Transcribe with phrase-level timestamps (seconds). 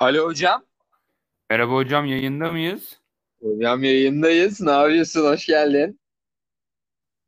[0.00, 0.64] Alo hocam.
[1.50, 3.00] Merhaba hocam yayında mıyız?
[3.42, 4.60] Hocam yayındayız.
[4.60, 5.24] Ne yapıyorsun?
[5.24, 6.00] Hoş geldin.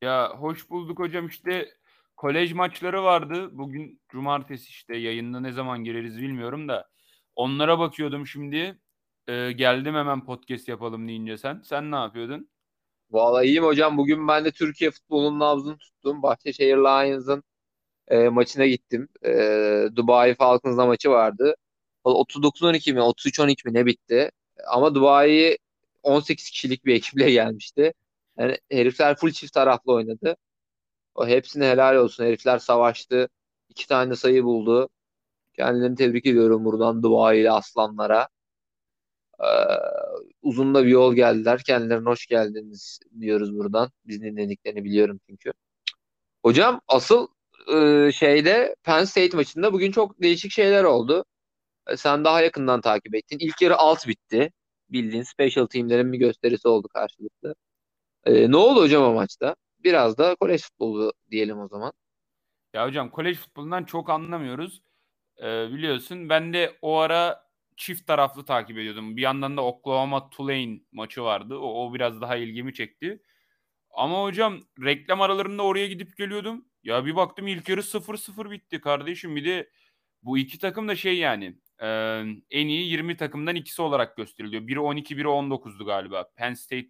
[0.03, 1.69] Ya hoş bulduk hocam işte
[2.17, 3.49] kolej maçları vardı.
[3.53, 6.89] Bugün cumartesi işte yayında ne zaman gireriz bilmiyorum da.
[7.37, 8.79] Onlara bakıyordum şimdi.
[9.29, 11.63] Ee, geldim hemen podcast yapalım deyince sen.
[11.65, 12.51] Sen ne yapıyordun?
[13.11, 13.99] Vallahi iyiyim hocam.
[13.99, 16.23] Bugün ben de Türkiye futbolunun nabzını tuttum.
[16.23, 17.43] Bahçeşehir Lions'ın
[18.09, 19.09] e, maçına gittim.
[19.25, 19.33] E,
[19.97, 21.57] Dubai Falcons'la maçı vardı.
[22.05, 24.31] 39-12 mi 33-12 mi ne bitti.
[24.69, 25.59] Ama Dubai
[26.03, 27.93] 18 kişilik bir ekiple gelmişti.
[28.39, 30.37] Yani herifler full çift taraflı oynadı.
[31.15, 32.25] O hepsine helal olsun.
[32.25, 33.29] Herifler savaştı.
[33.69, 34.89] İki tane sayı buldu.
[35.55, 38.29] Kendilerini tebrik ediyorum buradan Dubai'li aslanlara.
[39.41, 39.47] Ee,
[40.43, 41.63] uzun da bir yol geldiler.
[41.67, 43.91] Kendilerine hoş geldiniz diyoruz buradan.
[44.05, 45.53] Biz dinlediklerini biliyorum çünkü.
[46.43, 47.29] Hocam asıl
[47.75, 51.25] e, şeyde Penn State maçında bugün çok değişik şeyler oldu.
[51.89, 53.39] E, sen daha yakından takip ettin.
[53.41, 54.53] İlk yarı alt bitti.
[54.91, 57.55] Bildiğin special teamlerin bir gösterisi oldu karşılıklı.
[58.25, 59.57] E, ne oldu hocam o maçta?
[59.85, 61.93] Biraz da kolej futbolu diyelim o zaman.
[62.75, 64.83] Ya hocam kolej futbolundan çok anlamıyoruz.
[65.43, 69.17] Ee, biliyorsun ben de o ara çift taraflı takip ediyordum.
[69.17, 71.59] Bir yandan da Oklahoma Tulane maçı vardı.
[71.59, 73.23] O, o biraz daha ilgimi çekti.
[73.91, 76.65] Ama hocam reklam aralarında oraya gidip geliyordum.
[76.85, 79.37] Ya bir baktım ilk yarı 0-0 bitti kardeşim.
[79.37, 79.71] Bir de
[80.23, 81.87] bu iki takım da şey yani e,
[82.51, 84.67] en iyi 20 takımdan ikisi olarak gösteriliyor.
[84.67, 86.31] Biri 12, biri 19'du galiba.
[86.37, 86.89] Penn State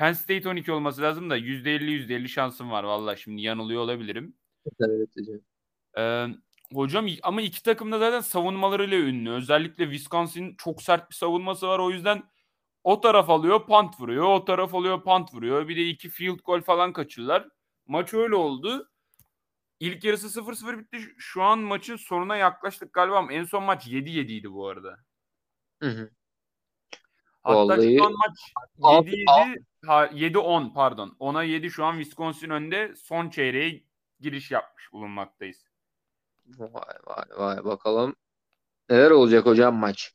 [0.00, 4.36] Penn State 12 olması lazım da %50 %50 şansım var valla şimdi yanılıyor olabilirim.
[4.80, 5.40] Evet hocam.
[5.98, 6.26] Ee,
[6.74, 9.30] hocam ama iki takım da zaten savunmalarıyla ünlü.
[9.30, 11.78] Özellikle Wisconsin çok sert bir savunması var.
[11.78, 12.22] O yüzden
[12.84, 14.24] o taraf alıyor pant vuruyor.
[14.24, 15.68] O taraf alıyor pant vuruyor.
[15.68, 17.48] Bir de iki field goal falan kaçırdılar.
[17.86, 18.90] Maç öyle oldu.
[19.80, 21.14] İlk yarısı 0-0 bitti.
[21.18, 24.96] Şu an maçın sonuna yaklaştık galiba ama en son maç 7-7 idi bu arada.
[25.82, 26.10] Hı hı.
[27.42, 28.38] Hatta Vallahi şu an maç
[28.82, 29.26] alt- 7-7
[29.86, 31.16] ha, 7-10 pardon.
[31.18, 33.84] Ona 7 şu an Wisconsin önde son çeyreğe
[34.20, 35.64] giriş yapmış bulunmaktayız.
[36.46, 38.16] Vay vay vay bakalım
[38.90, 40.14] neler olacak hocam maç.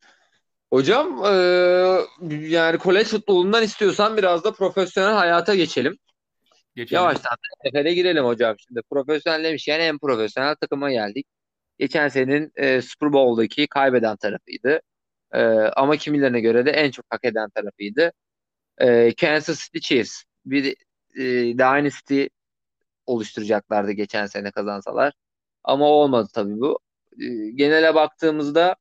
[0.74, 2.06] Hocam eee,
[2.50, 5.98] yani kolej futbolundan istiyorsan biraz da profesyonel hayata geçelim.
[6.76, 7.02] Geçelim.
[7.04, 8.56] Yavaştan NFL'e girelim hocam.
[8.68, 11.28] Şimdi profesyonel demişken en profesyonel takıma geldik.
[11.80, 14.82] Geçen senenin e, Super Bowl'daki kaybeden tarafıydı.
[15.34, 18.12] E, ama kimilerine göre de en çok hak eden tarafıydı.
[18.78, 20.24] E, Kansas City Chiefs.
[20.46, 20.66] Bir
[21.16, 21.24] e,
[21.58, 22.26] Dynasty
[23.06, 25.14] oluşturacaklardı geçen sene kazansalar.
[25.64, 26.80] Ama olmadı tabii bu.
[27.22, 27.26] E,
[27.56, 28.76] genele baktığımızda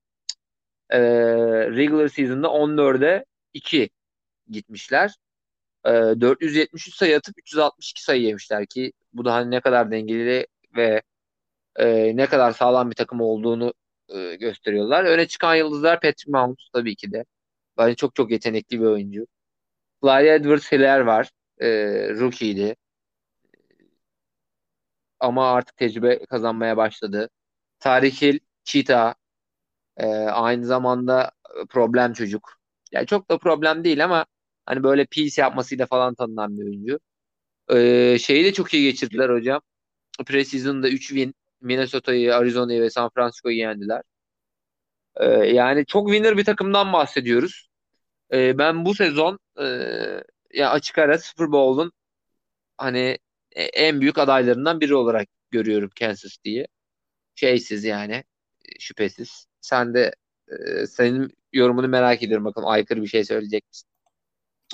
[0.90, 1.00] e,
[1.70, 3.90] regular season'da 14'e 2
[4.50, 5.14] gitmişler.
[5.86, 10.46] E, 473 sayı atıp 362 sayı yemişler ki bu da hani ne kadar dengeli
[10.76, 11.02] ve
[11.76, 13.74] e, ne kadar sağlam bir takım olduğunu
[14.08, 15.04] e, gösteriyorlar.
[15.04, 17.24] Öne çıkan yıldızlar Patrick Mahomes tabii ki de.
[17.78, 19.26] Bence çok çok yetenekli bir oyuncu.
[20.02, 21.30] Clyde Edwards-Helaire var.
[21.60, 21.68] E,
[22.10, 22.76] rookie'ydi.
[25.20, 27.30] Ama artık tecrübe kazanmaya başladı.
[27.80, 29.14] Tarih Hill, Cheetah.
[29.96, 31.32] e, aynı zamanda
[31.70, 32.58] problem çocuk.
[32.92, 34.26] Yani çok da problem değil ama
[34.66, 37.00] hani böyle peace yapmasıyla falan tanınan bir oyuncu.
[37.70, 39.60] E, şeyi de çok iyi geçirdiler hocam.
[40.26, 41.34] Preseason'da 3 win.
[41.60, 44.02] Minnesota'yı, Arizona'yı ve San Francisco'yu yendiler.
[45.16, 47.68] E, yani çok winner bir takımdan bahsediyoruz.
[48.32, 49.64] E, ben bu sezon e,
[50.54, 51.92] ya açık ara Super Bowl'un
[52.78, 53.18] hani
[53.52, 56.66] e, en büyük adaylarından biri olarak görüyorum Kansas City'yi.
[57.34, 58.24] Şeysiz yani
[58.80, 59.46] şüphesiz.
[59.60, 60.14] Sen de
[60.48, 63.88] e, senin yorumunu merak ediyorum bakalım aykırı bir şey söyleyecek misin?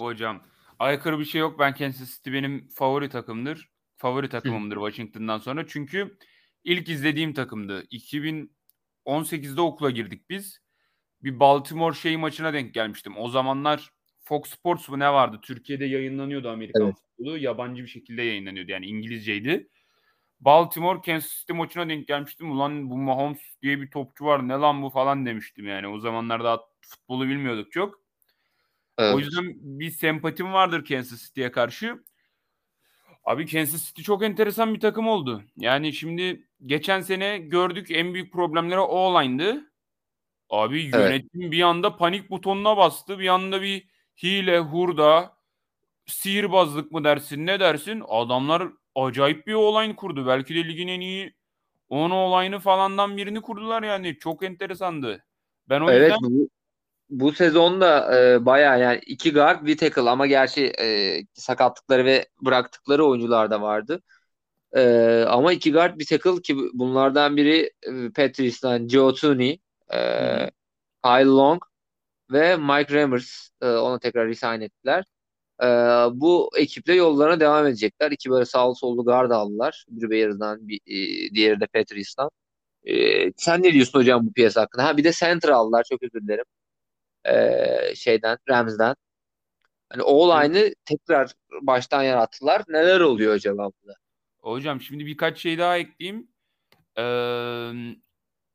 [0.05, 0.43] Hocam
[0.79, 1.59] aykırı bir şey yok.
[1.59, 3.69] Ben Kansas City benim favori takımdır.
[3.97, 5.67] Favori takımımdır Washington'dan sonra.
[5.67, 6.17] Çünkü
[6.65, 7.87] ilk izlediğim takımdı.
[7.91, 10.61] 2018'de okula girdik biz.
[11.23, 13.19] Bir Baltimore şey maçına denk gelmiştim.
[13.19, 13.91] O zamanlar
[14.21, 15.39] Fox Sports mu ne vardı?
[15.43, 16.95] Türkiye'de yayınlanıyordu Amerikan Evet.
[16.95, 17.39] futbolu.
[17.39, 18.71] Yabancı bir şekilde yayınlanıyordu.
[18.71, 19.69] Yani İngilizceydi.
[20.41, 22.51] Baltimore Kansas City maçına denk gelmiştim.
[22.51, 24.49] Ulan bu Mahomes diye bir topçu var.
[24.49, 25.89] Ne lan bu falan demiştim yani.
[25.89, 28.00] O zamanlar daha futbolu bilmiyorduk çok.
[29.01, 29.15] Evet.
[29.15, 32.05] O yüzden bir sempatim vardır Kansas City'ye karşı.
[33.25, 35.43] Abi Kansas City çok enteresan bir takım oldu.
[35.57, 39.73] Yani şimdi geçen sene gördük en büyük problemleri o-line'dı.
[40.51, 40.95] Abi Evet.
[40.95, 43.19] yönetim bir anda panik butonuna bastı.
[43.19, 43.89] Bir anda bir
[44.23, 45.37] hile, hurda,
[46.07, 48.03] sihirbazlık mı dersin ne dersin?
[48.09, 50.27] Adamlar acayip bir o-line kurdu.
[50.27, 51.35] Belki de ligin en iyi
[51.89, 54.19] 10 o-line'ı falandan birini kurdular yani.
[54.19, 55.25] Çok enteresandı.
[55.69, 56.49] Ben o Evet yüzden bu,
[57.11, 63.07] bu sezonda e, bayağı yani iki guard bir tackle ama gerçi e, sakatlıkları ve bıraktıkları
[63.07, 64.03] oyuncular da vardı.
[64.77, 69.61] E, ama iki guard bir tackle ki bunlardan biri e, Patrice'den Joe Tooney.
[69.95, 70.51] E.
[71.05, 71.63] Kyle Long
[72.33, 75.05] ve Mike Remmers e, ona tekrar resign ettiler.
[75.63, 75.67] E,
[76.21, 78.11] bu ekiple yollarına devam edecekler.
[78.13, 79.87] İki böyle sağlı sollu guard aldılar.
[79.91, 82.31] Biri Bears'dan, bir, e, diğeri de Patrice'dan.
[82.85, 84.85] E, sen ne diyorsun hocam bu piyasa hakkında?
[84.87, 85.85] Ha bir de center aldılar.
[85.91, 86.45] Çok özür dilerim.
[87.25, 88.95] E, şeyden, Rams'den.
[89.91, 91.33] Hani o line'ı tekrar
[91.63, 92.63] baştan yarattılar.
[92.69, 93.99] Neler oluyor acaba burada?
[94.41, 96.29] Hocam şimdi birkaç şey daha ekleyeyim.
[96.99, 97.03] Ee,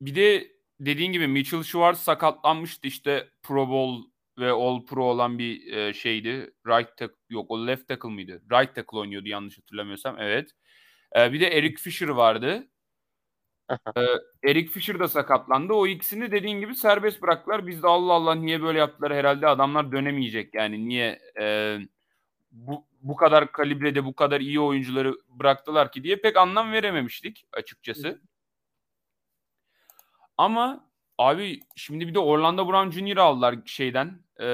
[0.01, 4.09] bir de dediğin gibi Mitchell Schwartz sakatlanmıştı işte Pro Bowl
[4.39, 6.53] ve All Pro olan bir e, şeydi.
[6.67, 8.41] Right tackle yok o left tackle mıydı?
[8.51, 10.19] Right tackle oynuyordu yanlış hatırlamıyorsam.
[10.19, 10.51] Evet.
[11.15, 12.67] Ee, bir de Eric Fisher vardı.
[13.69, 14.01] Ee,
[14.44, 15.73] Eric Fisher da sakatlandı.
[15.73, 17.67] O ikisini dediğin gibi serbest bıraktılar.
[17.67, 21.77] Biz de Allah Allah niye böyle yaptılar herhalde adamlar dönemeyecek yani niye e,
[22.51, 28.21] bu, bu kadar kalibrede bu kadar iyi oyuncuları bıraktılar ki diye pek anlam verememiştik açıkçası.
[30.38, 33.17] Ama abi şimdi bir de Orlando Brown Jr.
[33.17, 34.45] aldılar şeyden e,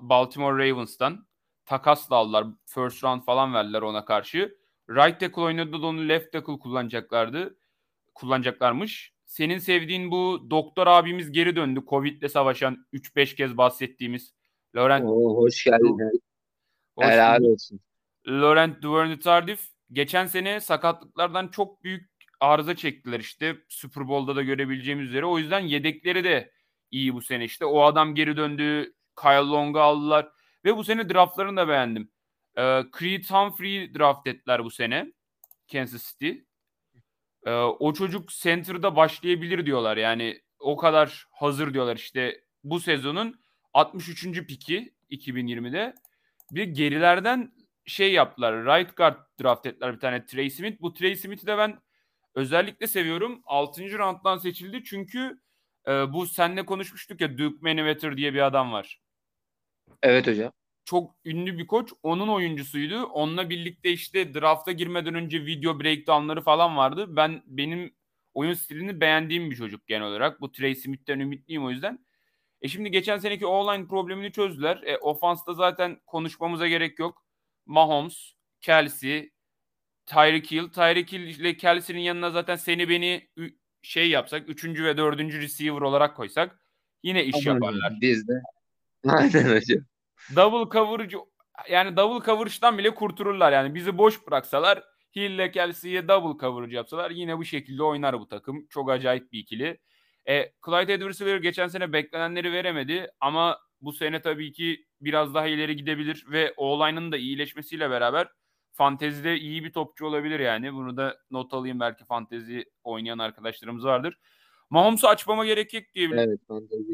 [0.00, 1.26] Baltimore Ravens'tan.
[1.66, 2.46] Takas da aldılar.
[2.66, 4.58] First round falan verdiler ona karşı.
[4.88, 7.59] Right tackle oynadı da onu left tackle kullanacaklardı.
[8.14, 9.12] Kullanacaklarmış.
[9.26, 11.82] Senin sevdiğin bu doktor abimiz geri döndü.
[11.88, 14.34] Covid'le savaşan 3-5 kez bahsettiğimiz
[14.76, 15.04] Laurent.
[15.04, 16.22] Oo, hoş geldin.
[16.96, 17.80] Hoş Helal olsun.
[18.28, 22.10] Laurent Duvernay Tardif geçen sene sakatlıklardan çok büyük
[22.40, 23.56] arıza çektiler işte.
[23.68, 25.26] Super Bowl'da da görebileceğimiz üzere.
[25.26, 26.52] O yüzden yedekleri de
[26.90, 27.64] iyi bu sene işte.
[27.64, 28.94] O adam geri döndü.
[29.20, 30.28] Kyle Long'u aldılar.
[30.64, 32.10] Ve bu sene draftlarını da beğendim.
[32.58, 35.12] Ee, Creed Humphrey draft ettiler bu sene.
[35.72, 36.32] Kansas City.
[37.46, 39.96] Ee, o çocuk center'da başlayabilir diyorlar.
[39.96, 42.44] Yani o kadar hazır diyorlar işte.
[42.64, 43.40] Bu sezonun
[43.74, 44.46] 63.
[44.46, 45.94] piki 2020'de.
[46.50, 47.52] Bir gerilerden
[47.84, 48.64] şey yaptılar.
[48.64, 50.80] Right guard draft ettiler bir tane Trey Smith.
[50.80, 51.78] Bu Trey Smith'i de ben
[52.34, 53.42] özellikle seviyorum.
[53.44, 53.98] 6.
[53.98, 55.40] rounddan seçildi çünkü
[55.86, 59.00] e, bu senle konuşmuştuk ya Duke Manyweather diye bir adam var.
[60.02, 60.52] Evet hocam.
[60.84, 61.92] Çok ünlü bir koç.
[62.02, 63.04] Onun oyuncusuydu.
[63.04, 67.16] Onunla birlikte işte drafta girmeden önce video breakdownları falan vardı.
[67.16, 67.94] Ben benim
[68.34, 70.40] oyun stilini beğendiğim bir çocuk genel olarak.
[70.40, 72.06] Bu Trey Smith'ten ümitliyim o yüzden.
[72.62, 74.82] E şimdi geçen seneki online problemini çözdüler.
[74.82, 77.24] E, ofansta zaten konuşmamıza gerek yok.
[77.66, 79.32] Mahomes, Kelsey,
[80.06, 80.68] Tyreek Hill.
[80.68, 83.28] Tyreek Hill ile Kelsey'nin yanına zaten seni beni
[83.82, 86.60] şey yapsak, üçüncü ve dördüncü receiver olarak koysak
[87.02, 87.54] yine iş Aynen.
[87.54, 87.98] yaparlar.
[88.00, 88.32] Biz de.
[89.06, 89.84] Aynen hocam.
[90.36, 91.16] Double coverage
[91.70, 93.52] yani double coverage'dan bile kurtulurlar.
[93.52, 94.82] Yani bizi boş bıraksalar
[95.16, 98.66] Hill ile Kelsey'ye double coverage yapsalar yine bu şekilde oynar bu takım.
[98.66, 99.78] Çok acayip bir ikili.
[100.28, 105.76] E, Clyde edwards geçen sene beklenenleri veremedi ama bu sene tabii ki biraz daha ileri
[105.76, 108.28] gidebilir ve O-line'ın da iyileşmesiyle beraber
[108.72, 110.74] fantezide iyi bir topçu olabilir yani.
[110.74, 114.18] Bunu da not alayım belki fantezi oynayan arkadaşlarımız vardır.
[114.70, 116.40] Mahomes'u açmama gerek yok diye, evet,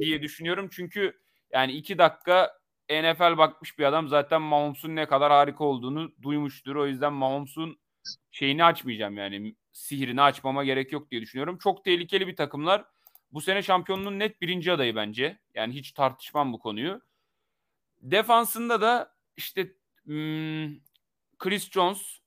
[0.00, 0.68] diye düşünüyorum.
[0.72, 1.20] Çünkü
[1.52, 2.52] yani iki dakika
[2.90, 6.76] NFL bakmış bir adam zaten Mahomes'un ne kadar harika olduğunu duymuştur.
[6.76, 7.78] O yüzden Mahomes'un
[8.30, 11.58] şeyini açmayacağım yani sihirini açmama gerek yok diye düşünüyorum.
[11.58, 12.84] Çok tehlikeli bir takımlar.
[13.32, 15.38] Bu sene şampiyonluğun net birinci adayı bence.
[15.54, 17.00] Yani hiç tartışmam bu konuyu.
[18.02, 19.72] Defansında da işte
[20.04, 20.76] hmm,
[21.38, 22.20] Chris Jones,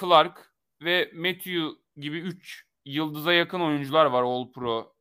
[0.00, 4.94] Clark ve Matthew gibi 3 yıldıza yakın oyuncular var All Pro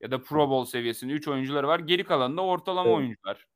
[0.00, 1.78] ya da Pro Bowl seviyesinde 3 oyuncuları var.
[1.78, 2.98] Geri kalan da ortalama evet.
[2.98, 3.49] oyuncular.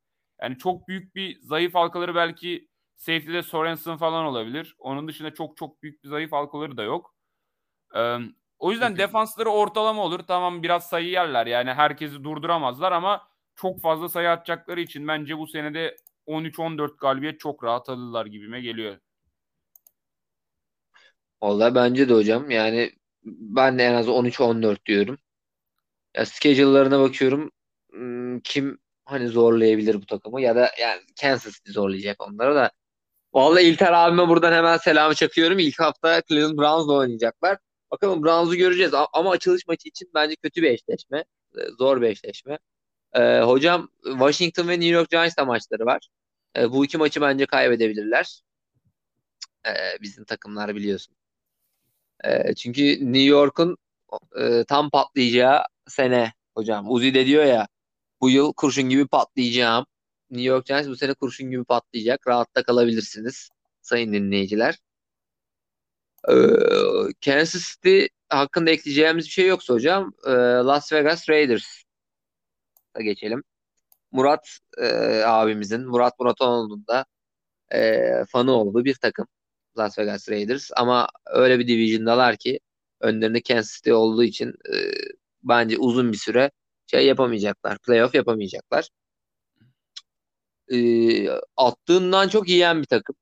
[0.45, 4.75] Yani çok büyük bir zayıf halkaları belki safety'de Sorensen falan olabilir.
[4.79, 7.15] Onun dışında çok çok büyük bir zayıf halkaları da yok.
[7.95, 8.17] Ee,
[8.59, 8.99] o yüzden evet.
[8.99, 10.19] defansları ortalama olur.
[10.19, 11.47] Tamam biraz sayı yerler.
[11.47, 15.95] Yani herkesi durduramazlar ama çok fazla sayı atacakları için bence bu senede
[16.27, 18.97] 13-14 galibiyet çok rahat alırlar gibime geliyor.
[21.41, 22.51] Vallahi bence de hocam.
[22.51, 22.91] Yani
[23.23, 25.17] ben de en az 13-14 diyorum.
[26.15, 27.51] Ya schedule'larına bakıyorum.
[27.91, 32.71] Hmm, kim hani zorlayabilir bu takımı ya da yani Kansas zorlayacak onları da.
[33.33, 35.59] Vallahi İlter abime buradan hemen selamı çakıyorum.
[35.59, 37.57] İlk hafta Cleveland Browns'la oynayacaklar.
[37.91, 41.25] Bakalım Browns'u göreceğiz ama açılış maçı için bence kötü bir eşleşme.
[41.57, 42.59] Ee, zor bir eşleşme.
[43.13, 46.09] Ee, hocam Washington ve New York Giants'ta maçları var.
[46.57, 48.41] Ee, bu iki maçı bence kaybedebilirler.
[49.67, 51.15] Ee, bizim takımlar biliyorsun.
[52.23, 52.81] Ee, çünkü
[53.13, 53.77] New York'un
[54.39, 56.91] e, tam patlayacağı sene hocam.
[56.91, 57.67] Uzi de diyor ya
[58.21, 59.85] bu yıl kurşun gibi patlayacağım.
[60.29, 62.27] New York Giants bu sene kurşun gibi patlayacak.
[62.27, 63.49] Rahatta kalabilirsiniz
[63.81, 64.79] sayın dinleyiciler.
[66.29, 66.33] Ee,
[67.25, 73.43] Kansas City hakkında ekleyeceğimiz bir şey yoksa hocam e, Las Vegas Raiders'a geçelim.
[74.11, 74.87] Murat e,
[75.25, 77.05] abimizin, Murat Muratoğlu'nun da
[77.73, 79.27] e, fanı olduğu bir takım
[79.77, 80.71] Las Vegas Raiders.
[80.75, 82.59] Ama öyle bir division'dalar ki
[83.01, 84.75] önlerinde Kansas City olduğu için e,
[85.43, 86.51] bence uzun bir süre
[86.87, 87.77] şey yapamayacaklar.
[87.79, 88.89] Playoff yapamayacaklar.
[90.71, 93.15] Ee, attığından çok yiyen bir takım.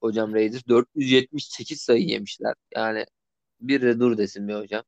[0.00, 2.54] Hocam Raiders 478 sayı yemişler.
[2.74, 3.06] Yani
[3.60, 4.84] bir de dur desin bir hocam.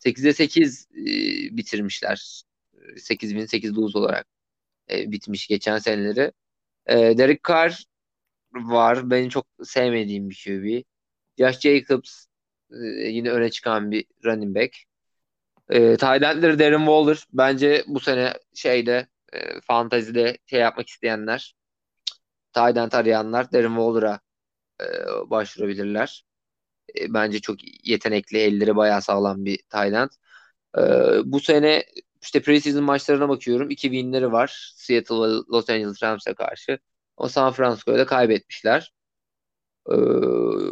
[0.00, 2.42] 8'e 8 e, bitirmişler.
[2.96, 4.26] 8 bin 8 lose olarak
[4.90, 6.32] e, bitmiş geçen seneleri.
[6.86, 7.84] E, Derek Carr
[8.54, 9.10] var.
[9.10, 10.84] Benim çok sevmediğim bir QB.
[11.38, 12.26] Josh Jacobs
[12.72, 12.76] e,
[13.08, 14.76] yine öne çıkan bir running back.
[15.70, 17.24] E, tight endleri Darren Waller.
[17.32, 21.54] Bence bu sene şeyde e, fantazide şey yapmak isteyenler
[22.56, 24.20] end arayanlar Darren Waller'a
[24.80, 24.86] e,
[25.30, 26.24] başvurabilirler.
[27.00, 27.56] E, bence çok
[27.88, 30.10] yetenekli, elleri bayağı sağlam bir end.
[30.78, 30.82] E,
[31.32, 31.84] bu sene
[32.22, 33.70] işte preseason maçlarına bakıyorum.
[33.70, 34.72] 2 winleri var.
[34.76, 35.16] Seattle
[35.52, 36.78] Los Angeles Rams'e karşı.
[37.16, 38.92] O San Francisco'ya da kaybetmişler.
[39.90, 39.94] Ee,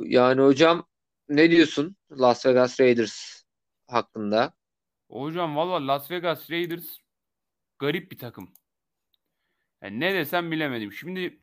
[0.04, 0.86] yani hocam
[1.28, 3.42] ne diyorsun Las Vegas Raiders
[3.86, 4.52] hakkında?
[5.08, 6.98] Hocam valla Las Vegas Raiders
[7.78, 8.52] garip bir takım.
[9.82, 10.92] Yani ne desem bilemedim.
[10.92, 11.40] Şimdi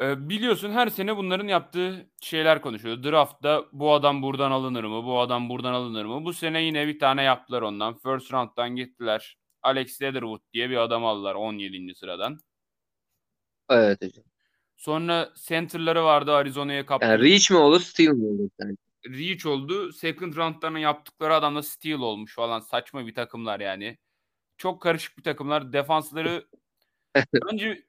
[0.00, 3.02] e, biliyorsun her sene bunların yaptığı şeyler konuşuyor.
[3.02, 5.04] Draft'ta bu adam buradan alınır mı?
[5.04, 6.24] Bu adam buradan alınır mı?
[6.24, 7.94] Bu sene yine bir tane yaptılar ondan.
[7.98, 9.38] First round'dan gittiler.
[9.62, 11.94] Alex Leatherwood diye bir adam aldılar 17.
[11.94, 12.38] sıradan.
[13.70, 14.24] Evet hocam.
[14.76, 17.06] Sonra center'ları vardı Arizona'ya kaptı.
[17.06, 18.50] Yani Reach mi olur, Steal mi olur?
[18.60, 18.76] Yani?
[19.06, 19.92] Reach oldu.
[19.92, 22.60] Second round'larını yaptıkları adamla Steel olmuş falan.
[22.60, 23.98] Saçma bir takımlar yani.
[24.56, 25.72] Çok karışık bir takımlar.
[25.72, 26.48] Defansları
[27.34, 27.86] bence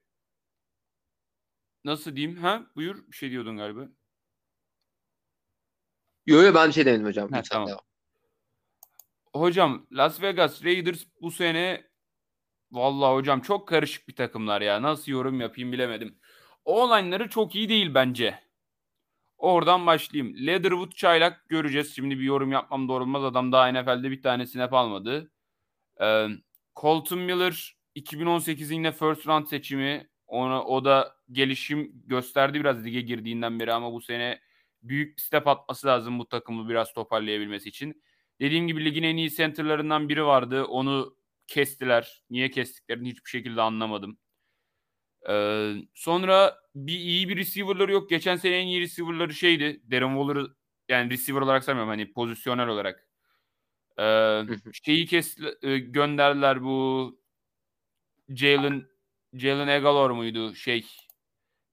[1.84, 2.36] nasıl diyeyim?
[2.36, 2.66] Ha?
[2.76, 3.06] Buyur.
[3.08, 3.88] Bir şey diyordun galiba.
[6.26, 7.32] Yo yo ben bir şey demedim hocam.
[7.32, 7.68] Ha, tamam.
[7.68, 7.80] devam.
[9.34, 11.90] Hocam Las Vegas Raiders bu sene
[12.72, 14.82] vallahi hocam çok karışık bir takımlar ya.
[14.82, 16.18] Nasıl yorum yapayım bilemedim.
[16.64, 18.49] O-line'ları çok iyi değil bence.
[19.40, 20.46] Oradan başlayayım.
[20.46, 21.96] Leatherwood çaylak göreceğiz.
[21.96, 23.24] Şimdi bir yorum yapmam doğru olmaz.
[23.24, 25.30] Adam daha NFL'de bir tane snap almadı.
[26.00, 26.26] Ee,
[26.76, 30.10] Colton Miller 2018'in yine first round seçimi.
[30.26, 34.40] Ona, o da gelişim gösterdi biraz lige girdiğinden beri ama bu sene
[34.82, 38.02] büyük bir step atması lazım bu takımı biraz toparlayabilmesi için.
[38.40, 40.64] Dediğim gibi ligin en iyi centerlarından biri vardı.
[40.64, 41.16] Onu
[41.46, 42.22] kestiler.
[42.30, 44.18] Niye kestiklerini hiçbir şekilde anlamadım.
[45.28, 48.10] Ee, sonra bir iyi bir receiver'ları yok.
[48.10, 49.82] Geçen sene en iyi receiver'ları şeydi.
[49.90, 50.54] Darren Waller'ı
[50.88, 53.06] yani receiver olarak saymıyorum hani pozisyonel olarak.
[54.00, 54.42] Ee,
[54.84, 57.20] şeyi kes e, gönderdiler bu
[58.28, 58.86] Jalen
[59.34, 60.86] Jalen Egalor muydu şey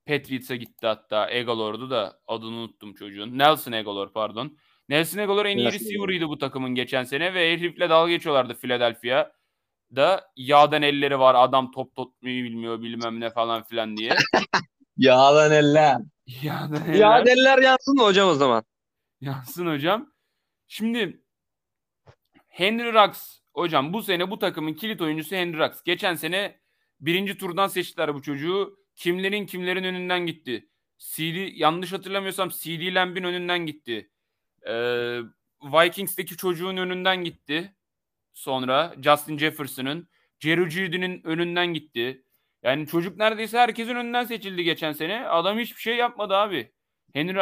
[0.08, 3.38] Patriots'a gitti hatta Egalor'du da adını unuttum çocuğun.
[3.38, 4.58] Nelson Egalor pardon.
[4.90, 9.32] Nelson Egalor en iyi receiver'ıydı bu takımın geçen sene ve herifle dalga geçiyorlardı Philadelphia
[9.96, 14.16] da yağdan elleri var adam top tutmayı bilmiyor bilmem ne falan filan diye.
[14.98, 15.98] Yağlan eller.
[16.44, 18.64] yağdan eller Yağ eller yansın mı hocam o zaman?
[19.22, 20.12] yansın hocam.
[20.68, 21.22] Şimdi
[22.48, 25.84] Henry Rux hocam bu sene bu takımın kilit oyuncusu Henry Rux.
[25.86, 26.60] Geçen sene
[27.00, 28.78] birinci turdan seçtiler bu çocuğu.
[28.96, 30.70] Kimlerin kimlerin önünden gitti.
[30.98, 34.12] CD yanlış hatırlamıyorsam CD Lamb'in önünden gitti.
[34.68, 35.20] Ee,
[35.64, 37.76] Vikings'teki çocuğun önünden gitti.
[38.34, 42.24] Sonra Justin Jefferson'ın, Jerry Judy'nin önünden gitti.
[42.64, 45.28] Yani çocuk neredeyse herkesin önünden seçildi geçen sene.
[45.28, 46.74] Adam hiçbir şey yapmadı abi.
[47.14, 47.38] Henry.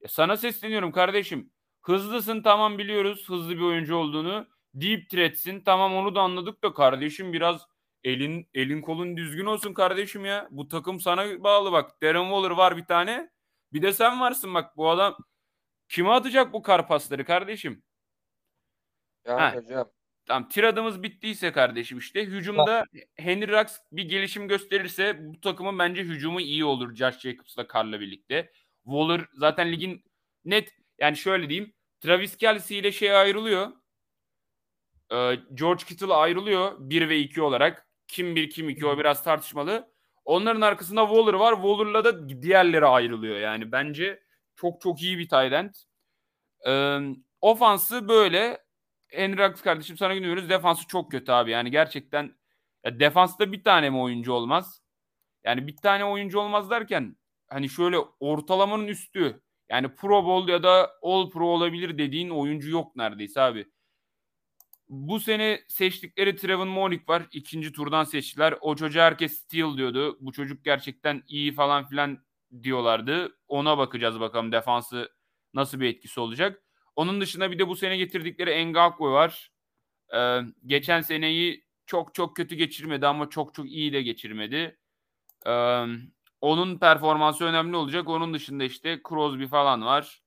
[0.00, 1.52] Ya sana sesleniyorum kardeşim.
[1.82, 4.46] Hızlısın tamam biliyoruz hızlı bir oyuncu olduğunu.
[4.74, 7.66] Deep threat'sin tamam onu da anladık da kardeşim biraz
[8.04, 10.48] elin elin kolun düzgün olsun kardeşim ya.
[10.50, 12.02] Bu takım sana bağlı bak.
[12.02, 13.30] Darren Waller var bir tane.
[13.72, 15.16] Bir de sen varsın bak bu adam
[15.88, 17.82] kime atacak bu kar pasları kardeşim?
[19.24, 19.54] Ya Ha.
[19.56, 19.90] hocam.
[20.26, 22.84] Tamam tiradımız bittiyse kardeşim işte hücumda
[23.16, 28.52] Henry Rux bir gelişim gösterirse bu takımın bence hücumu iyi olur Josh Jacobs'la Carr'la birlikte.
[28.84, 30.04] Waller zaten ligin
[30.44, 33.72] net yani şöyle diyeyim Travis Kelce ile şey ayrılıyor.
[35.12, 37.88] Ee, George Kittle ayrılıyor 1 ve 2 olarak.
[38.08, 39.94] Kim 1 kim 2 o biraz tartışmalı.
[40.24, 41.54] Onların arkasında Waller var.
[41.54, 43.36] Waller'la da diğerleri ayrılıyor.
[43.36, 44.22] Yani bence
[44.56, 45.74] çok çok iyi bir tight end.
[46.66, 46.98] Ee,
[47.40, 48.63] ofansı böyle.
[49.14, 50.50] Henry Rux kardeşim sana güveniyoruz.
[50.50, 51.50] Defansı çok kötü abi.
[51.50, 52.36] Yani gerçekten
[52.84, 54.82] ya defansta bir tane mi oyuncu olmaz?
[55.44, 57.16] Yani bir tane oyuncu olmaz derken
[57.48, 62.96] hani şöyle ortalamanın üstü yani Pro Bowl ya da All Pro olabilir dediğin oyuncu yok
[62.96, 63.66] neredeyse abi.
[64.88, 67.22] Bu sene seçtikleri Trevor Monik var.
[67.32, 68.54] İkinci turdan seçtiler.
[68.60, 70.18] O çocuğa herkes steal diyordu.
[70.20, 72.24] Bu çocuk gerçekten iyi falan filan
[72.62, 73.38] diyorlardı.
[73.48, 75.08] Ona bakacağız bakalım defansı
[75.54, 76.63] nasıl bir etkisi olacak.
[76.96, 79.52] Onun dışında bir de bu sene getirdikleri Ngakwe var.
[80.14, 84.78] Ee, geçen seneyi çok çok kötü geçirmedi ama çok çok iyi de geçirmedi.
[85.46, 85.84] Ee,
[86.40, 88.08] onun performansı önemli olacak.
[88.08, 90.22] Onun dışında işte Crosby falan var.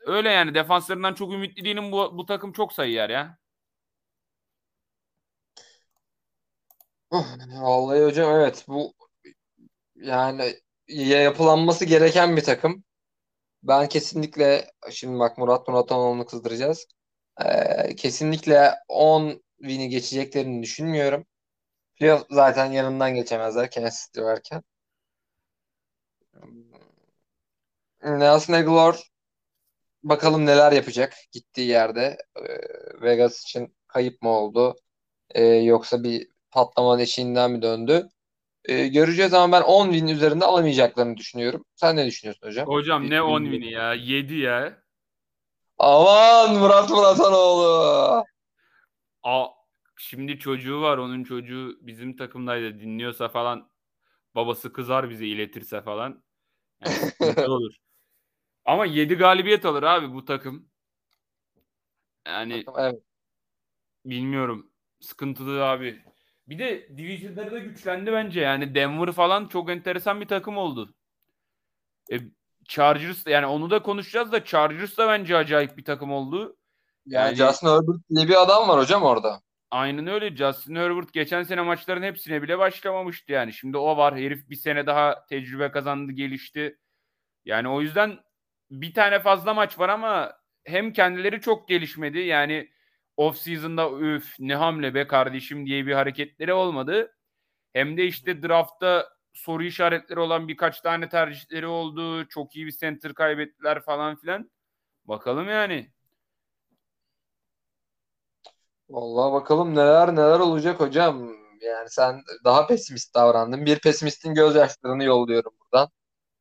[0.00, 1.92] Öyle yani defanslarından çok ümitli değilim.
[1.92, 3.38] Bu, bu takım çok sayı yer ya.
[7.60, 8.94] Vallahi hocam evet bu
[9.96, 10.54] yani
[10.88, 12.84] ya yapılanması gereken bir takım.
[13.64, 16.86] Ben kesinlikle şimdi bak Murat Muratanoğlu'nu kızdıracağız.
[17.44, 21.26] Ee, kesinlikle 10 win'i geçeceklerini düşünmüyorum.
[21.96, 24.62] Playoff zaten yanından geçemezler Kansas City varken.
[28.02, 29.10] Nelson Aguilar
[30.02, 32.18] bakalım neler yapacak gittiği yerde.
[32.36, 32.42] Ee,
[33.02, 34.76] Vegas için kayıp mı oldu?
[35.30, 38.08] Ee, yoksa bir patlamanın eşiğinden mi döndü?
[38.64, 41.64] Ee, göreceğiz ama ben 10 win üzerinde alamayacaklarını düşünüyorum.
[41.74, 42.66] Sen ne düşünüyorsun hocam?
[42.68, 43.94] Hocam ne 10 Bir- win'i ya?
[43.94, 44.82] 7 ya.
[45.78, 48.24] Aman Murat Muratanoğlu.
[49.22, 49.46] A
[49.98, 50.98] şimdi çocuğu var.
[50.98, 52.80] Onun çocuğu bizim takımdaydı.
[52.80, 53.70] Dinliyorsa falan
[54.34, 56.24] babası kızar bize iletirse falan.
[56.80, 56.96] Yani
[57.50, 57.74] olur.
[58.64, 60.68] Ama 7 galibiyet alır abi bu takım.
[62.26, 63.02] Yani Evet.
[64.04, 64.70] bilmiyorum.
[65.00, 66.04] Sıkıntılı abi.
[66.48, 68.40] Bir de Division'ları da güçlendi bence.
[68.40, 70.94] Yani Denver falan çok enteresan bir takım oldu.
[72.12, 72.16] E,
[72.68, 76.56] Chargers yani onu da konuşacağız da Chargers da bence acayip bir takım oldu.
[77.06, 79.40] Yani, Yani- Justin Herbert diye bir adam var hocam orada.
[79.70, 80.36] Aynen öyle.
[80.36, 83.52] Justin Herbert geçen sene maçların hepsine bile başlamamıştı yani.
[83.52, 84.16] Şimdi o var.
[84.16, 86.78] Herif bir sene daha tecrübe kazandı, gelişti.
[87.44, 88.18] Yani o yüzden
[88.70, 90.32] bir tane fazla maç var ama
[90.64, 92.18] hem kendileri çok gelişmedi.
[92.18, 92.70] Yani
[93.16, 97.16] off season'da üf ne hamle be kardeşim diye bir hareketleri olmadı.
[97.72, 102.28] Hem de işte draftta soru işaretleri olan birkaç tane tercihleri oldu.
[102.28, 104.50] Çok iyi bir center kaybettiler falan filan.
[105.04, 105.90] Bakalım yani.
[108.88, 111.28] Vallahi bakalım neler neler olacak hocam.
[111.60, 113.66] Yani sen daha pesimist davrandın.
[113.66, 115.88] Bir pesimistin gözyaşlarını yolluyorum buradan.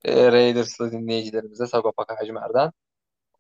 [0.06, 2.72] E, Raiders'lı dinleyicilerimize Sagopa Kajmer'den.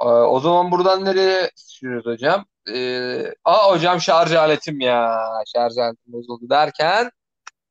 [0.02, 2.46] E, o zaman buradan nereye sürüyoruz hocam?
[2.72, 5.20] E, aa hocam şarj aletim ya.
[5.56, 7.12] Şarj aletim bozuldu derken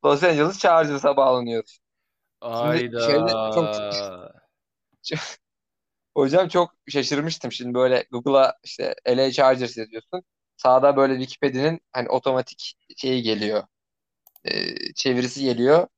[0.04, 1.78] Los Angeles Chargers'a bağlanıyoruz.
[2.40, 3.00] Ayda.
[3.06, 3.74] şeyde çok-
[6.16, 7.52] Hocam çok şaşırmıştım.
[7.52, 10.22] Şimdi böyle Google'a işte LA Chargers yazıyorsun.
[10.56, 13.62] Sağda böyle Wikipedia'nın hani otomatik şeyi geliyor.
[14.44, 15.88] e, çevirisi geliyor.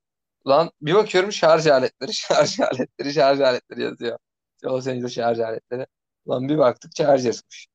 [0.45, 4.19] Ulan bir bakıyorum şarj aletleri, şarj aletleri, şarj aletleri yazıyor.
[4.65, 5.87] Los Angeles şarj aletleri.
[6.27, 7.67] Ulan bir baktık Chargers'mış.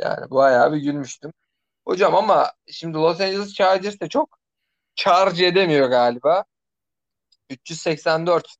[0.00, 1.32] Yani bayağı bir gülmüştüm.
[1.86, 4.38] Hocam ama şimdi Los Angeles Chargers de çok
[4.96, 6.44] charge edemiyor galiba.
[7.50, 8.56] 384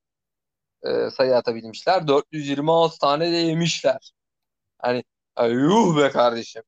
[0.82, 2.08] e, sayı atabilmişler.
[2.08, 4.12] 426 tane de yemişler.
[4.78, 5.04] Hani
[5.40, 6.62] yuh be kardeşim.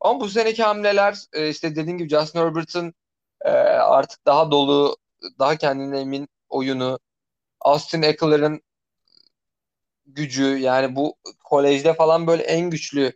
[0.00, 2.94] Ama bu seneki hamleler e, işte dediğim gibi Justin Herbert'ın
[3.44, 4.96] e, artık daha dolu,
[5.38, 6.98] daha kendine emin oyunu,
[7.60, 8.62] Austin Eckler'ın
[10.06, 13.12] gücü yani bu kolejde falan böyle en güçlü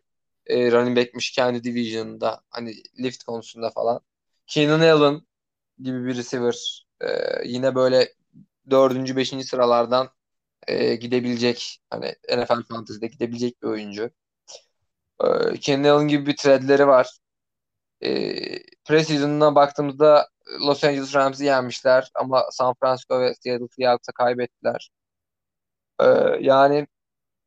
[0.46, 4.00] e, running back'miş kendi division'ında hani lift konusunda falan.
[4.46, 5.22] Keenan Allen
[5.78, 7.08] gibi bir receiver e,
[7.44, 8.08] yine böyle
[8.70, 10.10] dördüncü, beşinci sıralardan
[10.68, 14.10] e, gidebilecek hani NFL Fantasy'de gidebilecek bir oyuncu.
[15.24, 17.18] E, Keenan Allen gibi bir threadleri var.
[18.04, 18.08] E,
[18.84, 20.28] preseason'ına baktığımızda
[20.66, 24.90] Los Angeles Rams'i yenmişler ama San Francisco ve Seattle Seahawks'a kaybettiler.
[26.00, 26.04] E,
[26.40, 26.86] yani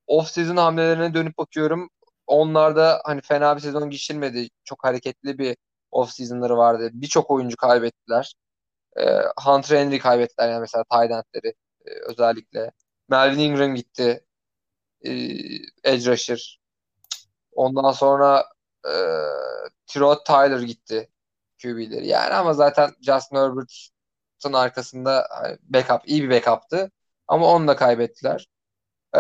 [0.08, 1.90] off-season hamlelerine dönüp bakıyorum.
[2.30, 4.50] Onlarda hani fena bir sezon geçirmedi.
[4.64, 5.58] Çok hareketli bir
[5.92, 6.90] off-season'ları vardı.
[6.94, 8.34] Birçok oyuncu kaybettiler.
[8.98, 9.04] E,
[9.46, 12.72] Hunter Henry kaybettiler yani mesela tight endleri e, özellikle.
[13.10, 14.26] Melvin Ingram gitti.
[15.06, 15.12] E,
[15.84, 16.60] edge rusher.
[17.52, 18.46] Ondan sonra
[18.86, 18.94] e,
[19.88, 21.10] Tyrod Tyler gitti
[21.64, 22.08] QB'leri.
[22.08, 26.92] Yani ama zaten Justin Herbert'ın arkasında hani backup, iyi bir backup'tı.
[27.28, 28.48] Ama onu da kaybettiler.
[29.16, 29.20] Ee,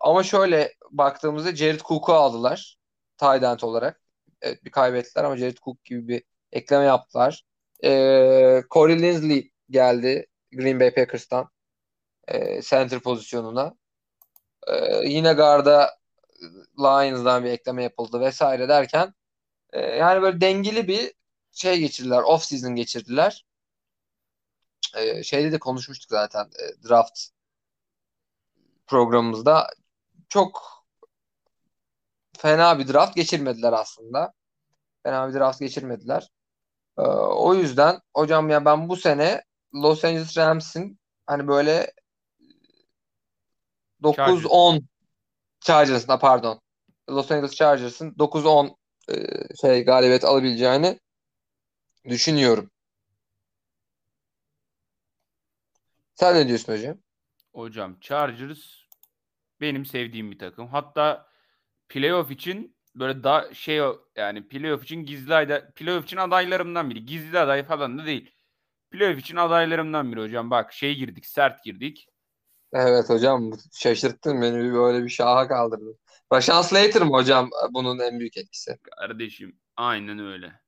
[0.00, 2.76] ama şöyle baktığımızda Jared Cook'u aldılar.
[3.18, 4.00] Tight olarak.
[4.40, 7.44] Evet, bir kaybettiler ama Jared Cook gibi bir ekleme yaptılar.
[7.84, 11.50] Ee, Corey Linsley geldi Green Bay Packers'tan
[12.28, 13.74] e, center pozisyonuna.
[14.68, 15.90] Ee, yine guard'a
[16.78, 19.14] Lions'dan bir ekleme yapıldı vesaire derken
[19.72, 21.12] e, yani böyle dengeli bir
[21.52, 22.22] şey geçirdiler.
[22.22, 23.46] Off season geçirdiler.
[24.96, 27.35] Ee, şeyde de konuşmuştuk zaten e, draft
[28.86, 29.70] programımızda.
[30.28, 30.62] Çok
[32.38, 34.32] fena bir draft geçirmediler aslında.
[35.02, 36.28] Fena bir draft geçirmediler.
[36.98, 39.42] Ee, o yüzden hocam ya ben bu sene
[39.74, 41.92] Los Angeles Rams'in hani böyle
[44.02, 44.82] 9-10
[45.60, 46.60] Chargers'ın pardon.
[47.10, 48.76] Los Angeles Chargers'ın 9-10
[49.08, 49.14] e,
[49.60, 51.00] şey galibiyet alabileceğini
[52.08, 52.70] düşünüyorum.
[56.14, 56.98] Sen ne diyorsun hocam?
[57.56, 58.58] Hocam Chargers
[59.60, 60.68] benim sevdiğim bir takım.
[60.68, 61.28] Hatta
[61.88, 63.80] playoff için böyle da şey
[64.16, 67.06] yani playoff için gizli aday playoff için adaylarımdan biri.
[67.06, 68.30] Gizli aday falan da değil.
[68.90, 70.50] playoff için adaylarımdan biri hocam.
[70.50, 72.08] Bak şey girdik, sert girdik.
[72.72, 75.98] Evet hocam şaşırttın beni böyle bir şaha kaldırdın.
[76.32, 78.78] Rashan Slater mı hocam bunun en büyük etkisi?
[78.82, 80.60] Kardeşim aynen öyle.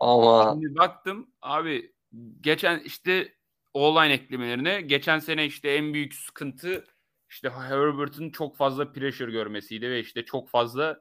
[0.00, 1.92] Ama Şimdi baktım abi
[2.40, 3.34] geçen işte
[3.74, 6.84] online eklemelerine geçen sene işte en büyük sıkıntı
[7.30, 11.00] işte Herbert'ın çok fazla pressure görmesiydi ve işte çok fazla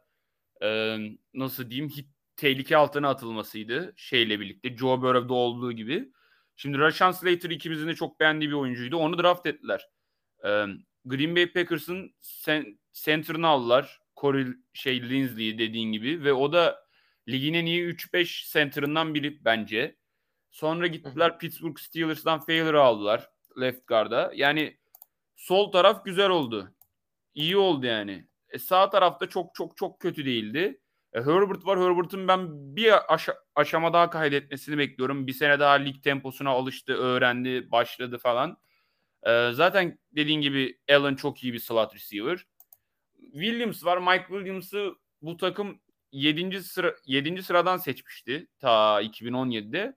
[0.64, 0.98] e,
[1.34, 4.78] nasıl diyeyim hit tehlike altına atılmasıydı şeyle birlikte.
[4.78, 6.12] Joe Burrow'da olduğu gibi.
[6.56, 8.98] Şimdi Rashan Slater ikimizin de çok beğendiği bir oyuncuydu.
[8.98, 9.90] Onu draft ettiler.
[10.44, 10.50] E,
[11.06, 14.00] Green Bay Packers'ın sen, center'ını aldılar.
[14.18, 16.86] Corey şey Linsley dediğin gibi ve o da
[17.28, 19.99] ligin en iyi 3-5 center'ından biri bence.
[20.60, 23.30] Sonra gittiler Pittsburgh Steelers'dan Failer'ı aldılar
[23.62, 24.32] left guard'a.
[24.36, 24.78] Yani
[25.36, 26.74] sol taraf güzel oldu.
[27.34, 28.28] İyi oldu yani.
[28.50, 30.82] E, sağ tarafta çok çok çok kötü değildi.
[31.14, 31.80] E, Herbert var.
[31.80, 35.28] Herbert'ın ben bir aşa- aşama daha kaydetmesini bekliyorum.
[35.28, 38.58] Bir sene daha lig temposuna alıştı, öğrendi, başladı falan.
[39.24, 42.46] E, zaten dediğin gibi Allen çok iyi bir slot receiver.
[43.34, 43.98] Williams var.
[43.98, 46.64] Mike Williams'ı bu takım 7.
[46.64, 47.44] sıra 7.
[47.44, 49.96] sıradan seçmişti ta 2017'de.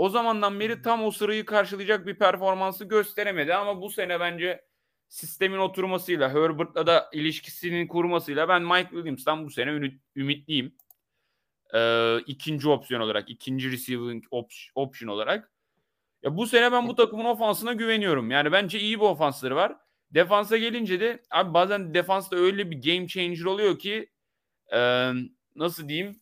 [0.00, 4.64] O zamandan beri tam o sırayı karşılayacak bir performansı gösteremedi ama bu sene bence
[5.08, 10.74] sistemin oturmasıyla Herbert'la da ilişkisinin kurmasıyla ben Mike Williams'tan bu sene ümit, ümitliyim.
[11.74, 15.52] Ee, ikinci opsiyon olarak, ikinci receiving op- option olarak.
[16.22, 18.30] Ya bu sene ben bu takımın ofansına güveniyorum.
[18.30, 19.76] Yani bence iyi bir ofansları var.
[20.10, 24.10] Defansa gelince de abi bazen defansta öyle bir game changer oluyor ki
[24.72, 25.10] e,
[25.56, 26.20] nasıl diyeyim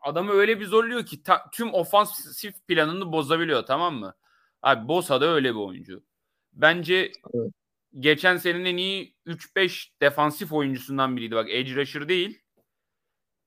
[0.00, 4.14] adamı öyle bir zorluyor ki ta, tüm ofansif planını bozabiliyor tamam mı?
[4.62, 6.04] Abi Bosa da öyle bir oyuncu.
[6.52, 7.52] Bence Evet.
[7.98, 11.34] geçen senenin en iyi 3-5 defansif oyuncusundan biriydi.
[11.34, 12.42] Bak edge rusher değil.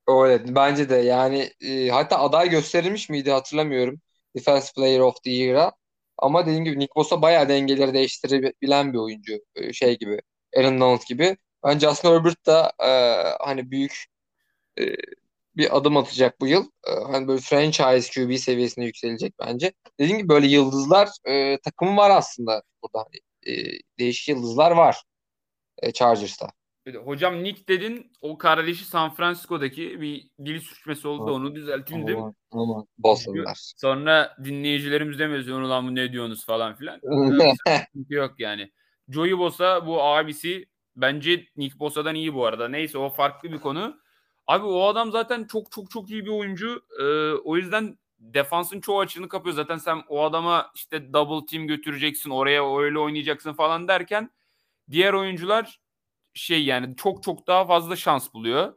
[0.07, 4.01] öyle bence de yani e, hatta aday gösterilmiş miydi hatırlamıyorum.
[4.35, 5.71] Defensive Player of the Year'a.
[6.17, 9.33] Ama dediğim gibi Nick Bosa bayağı dengeleri değiştirebilen bir oyuncu.
[9.55, 10.21] E, şey gibi.
[10.57, 11.37] Aaron Donald gibi.
[11.65, 12.89] Ben Justin Herbert da e,
[13.45, 14.05] hani büyük
[14.79, 14.83] e,
[15.57, 16.65] bir adım atacak bu yıl.
[16.87, 19.73] E, hani böyle franchise QB seviyesine yükselecek bence.
[19.99, 23.05] Dediğim gibi böyle yıldızlar e, takımı var aslında burada.
[23.05, 25.03] Hani, e, değişik yıldızlar var
[25.77, 26.47] e, Chargers'ta.
[27.03, 32.19] Hocam Nick dedin o kardeşi San Francisco'daki bir dil sürçmesi oldu da onu düzelteyim dedim.
[32.19, 32.87] Aman, aman.
[32.97, 33.73] Boston'lar.
[33.77, 37.01] Sonra dinleyicilerimiz demiyor ulan bu ne diyorsunuz falan filan.
[38.09, 38.71] Yok yani.
[39.09, 42.67] Joey Bosa bu abisi bence Nick Bosa'dan iyi bu arada.
[42.67, 44.02] Neyse o farklı bir konu.
[44.47, 46.85] Abi o adam zaten çok çok çok iyi bir oyuncu.
[46.99, 47.03] Ee,
[47.33, 49.55] o yüzden defansın çoğu açığını kapıyor.
[49.55, 54.31] Zaten sen o adama işte double team götüreceksin oraya öyle oynayacaksın falan derken
[54.91, 55.79] diğer oyuncular
[56.33, 58.73] şey yani çok çok daha fazla şans buluyor.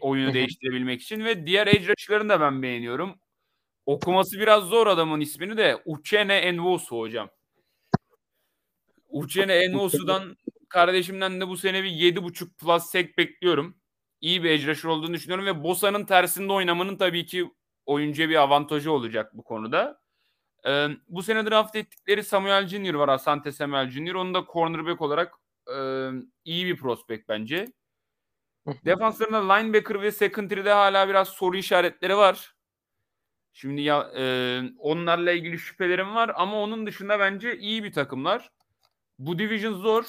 [0.00, 3.18] Oyunu değiştirebilmek için ve diğer edge rusher'larını da ben beğeniyorum.
[3.86, 7.28] Okuması biraz zor adamın ismini de Uchene Enwosu hocam.
[9.08, 10.36] Uchene Enwosu'dan
[10.68, 13.76] kardeşimden de bu sene bir 7.5 plus sek bekliyorum.
[14.20, 17.50] İyi bir rusher olduğunu düşünüyorum ve Bosa'nın tersinde oynamanın tabii ki
[17.86, 20.00] oyuncuya bir avantajı olacak bu konuda.
[20.66, 23.08] Ee, bu sene draft ettikleri Samuel Junior var.
[23.08, 24.14] Asante Samuel Junior.
[24.14, 25.34] Onu da cornerback olarak
[25.76, 25.76] e,
[26.44, 27.66] iyi bir prospect bence.
[28.84, 32.54] Defanslarında linebacker ve secondary'de hala biraz soru işaretleri var.
[33.52, 38.50] Şimdi ya e, onlarla ilgili şüphelerim var ama onun dışında bence iyi bir takımlar.
[39.18, 40.04] Bu division zor.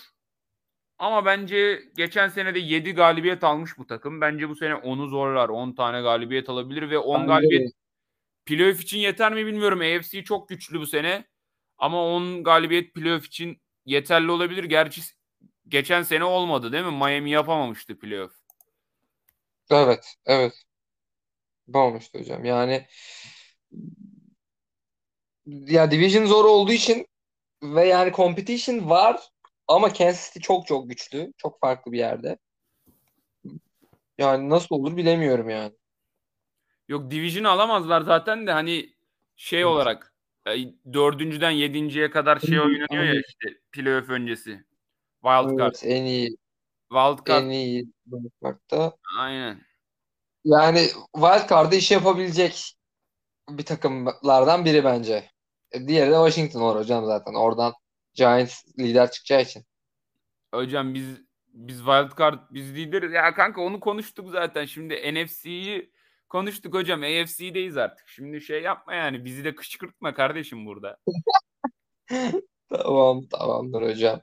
[0.99, 4.21] Ama bence geçen sene de 7 galibiyet almış bu takım.
[4.21, 5.49] Bence bu sene 10'u zorlar.
[5.49, 7.73] 10 tane galibiyet alabilir ve 10 Bence galibiyet
[8.45, 9.79] playoff için yeter mi bilmiyorum.
[9.79, 11.25] AFC çok güçlü bu sene.
[11.77, 14.63] Ama 10 galibiyet playoff için yeterli olabilir.
[14.63, 15.01] Gerçi
[15.67, 16.91] geçen sene olmadı değil mi?
[16.91, 18.33] Miami yapamamıştı playoff.
[19.69, 20.53] Evet, evet.
[21.73, 22.45] Olmuştu hocam.
[22.45, 22.87] Yani
[25.45, 27.07] ya division zor olduğu için
[27.63, 29.29] ve yani competition var
[29.67, 31.33] ama Kansas City çok çok güçlü.
[31.37, 32.37] Çok farklı bir yerde.
[34.17, 35.73] Yani nasıl olur bilemiyorum yani.
[36.87, 38.93] Yok division'ı alamazlar zaten de hani
[39.35, 39.67] şey Evet.
[39.71, 40.13] olarak
[40.47, 40.51] e,
[40.93, 44.51] dördüncüden yedinciye kadar şey oynanıyor ya işte playoff öncesi.
[45.21, 45.59] Wild card.
[45.59, 46.37] Evet, en iyi
[46.89, 47.43] Wild card.
[47.43, 48.97] en iyi bakmakta.
[49.19, 49.61] Aynen.
[50.45, 50.79] Yani
[51.15, 52.73] wild card'da iş yapabilecek
[53.49, 55.29] bir takımlardan biri bence.
[55.71, 57.33] E, Diğeri de Washington olur hocam zaten.
[57.33, 57.73] Oradan
[58.17, 59.63] Giants lider çıkacağı için.
[60.53, 61.05] Hocam biz
[61.53, 64.65] biz wild card biz lider ya kanka onu konuştuk zaten.
[64.65, 65.91] Şimdi NFC'yi
[66.29, 67.01] konuştuk hocam.
[67.01, 68.07] AFC'deyiz artık.
[68.07, 70.97] Şimdi şey yapma yani bizi de kışkırtma kardeşim burada.
[72.69, 74.21] Tamam, tamamdır hocam.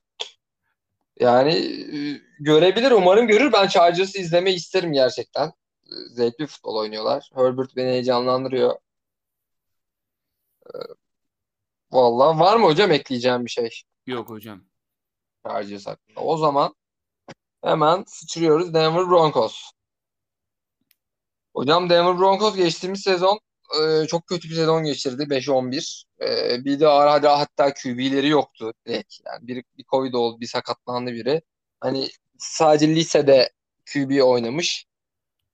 [1.20, 1.52] Yani
[1.96, 3.52] e, görebilir, umarım görür.
[3.52, 5.48] Ben Chargers'ı izlemeyi isterim gerçekten.
[5.87, 7.30] E, Zevkli futbol oynuyorlar.
[7.35, 8.74] Herbert beni heyecanlandırıyor.
[11.94, 13.70] Vallahi var mı hocam ekleyeceğim bir şey
[14.07, 14.64] Yok hocam.
[15.46, 16.20] Chargers hakkında?
[16.20, 16.74] O zaman
[17.64, 19.70] hemen sıçrıyoruz Denver Broncos.
[21.54, 23.40] Hocam Denver Broncos geçtiğimiz sezon
[23.83, 26.04] e, çok kötü bir sezon geçirdi 5-11.
[26.20, 29.14] E, bir de ara hatta QB'leri yoktu direkt.
[29.26, 31.42] Yani bir, bir Covid oldu, bir sakatlandı biri.
[31.80, 33.52] Hani sadece lisede
[33.92, 34.87] QB oynamış.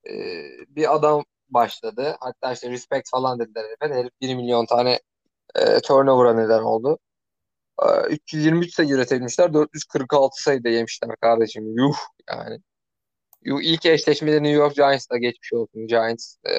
[0.09, 0.12] E,
[0.68, 2.16] bir adam başladı.
[2.20, 3.94] Hatta işte respect falan dediler herife.
[3.94, 5.00] Herif 1 milyon tane
[5.57, 6.99] e, turnover'a neden oldu.
[7.83, 9.55] E, 323 sayı üretebilmişler.
[9.55, 11.77] 446 sayıda yemişler kardeşim.
[11.79, 11.97] Yuh
[12.31, 12.59] yani.
[13.45, 15.87] Yuh, ilk eşleşmede New York Giants'la geçmiş olsun.
[15.87, 16.53] Giants e,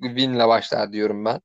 [0.00, 1.40] win'le başlar diyorum ben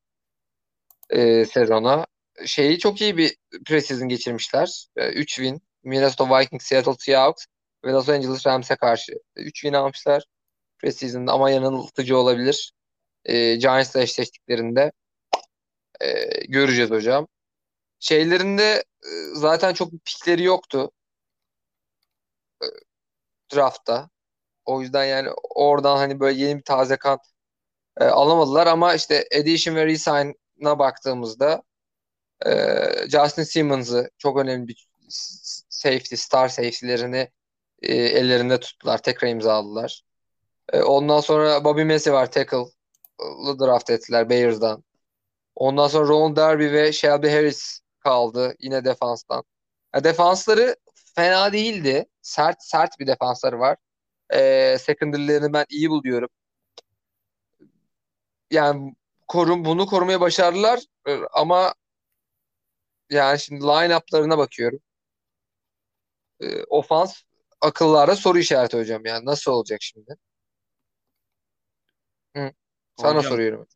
[1.09, 2.05] e, sezona.
[2.45, 4.87] Şeyi çok iyi bir preseason geçirmişler.
[4.95, 5.61] E, 3 win.
[5.83, 7.45] Minnesota Vikings, Seattle Seahawks
[7.85, 10.23] ve Los Angeles Rams'e karşı 3 win almışlar
[10.79, 12.73] preseason'da ama yanıltıcı olabilir.
[13.25, 14.91] E, Giants'la eşleştiklerinde
[16.01, 17.27] e, göreceğiz hocam.
[17.99, 18.63] Şeylerinde
[19.03, 20.91] e, zaten çok pikleri yoktu
[22.63, 22.67] e,
[23.55, 24.09] draftta.
[24.65, 27.19] O yüzden yani oradan hani böyle yeni bir taze kan
[28.01, 31.63] e, alamadılar ama işte Edition ve Resign'a baktığımızda
[32.45, 32.51] e,
[33.09, 34.89] Justin Simmons'ı çok önemli bir
[35.69, 37.29] safety, star safety'lerini
[37.81, 39.01] e, ellerinde tuttular.
[39.03, 40.03] Tekrar imzaladılar.
[40.73, 44.83] E, ondan sonra Bobby Messi var tackle'lı draft ettiler Bears'dan.
[45.59, 49.43] Ondan sonra Ron Darby ve Shelby Harris kaldı yine defanstan.
[49.95, 50.75] Ya defansları
[51.15, 52.05] fena değildi.
[52.21, 53.77] Sert sert bir defansları var.
[54.33, 56.29] E, secondary'lerini ben iyi buluyorum.
[58.51, 58.95] Yani
[59.27, 61.73] korum bunu korumaya başardılar e, ama
[63.09, 64.79] yani şimdi line-up'larına bakıyorum.
[66.41, 67.21] E, ofans
[67.61, 70.15] akıllara soru işareti hocam yani nasıl olacak şimdi?
[72.35, 72.51] Hı.
[72.97, 73.67] Sana Hocam, soruyorum.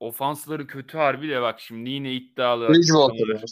[0.00, 3.42] Ofansları kötü harbi de bak şimdi yine iddialı Bridgewater.